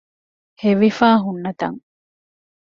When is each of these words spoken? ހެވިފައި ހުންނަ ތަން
ހެވިފައި 0.61 1.19
ހުންނަ 1.23 1.51
ތަން 1.59 1.79